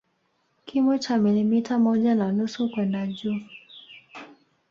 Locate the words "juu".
3.07-3.39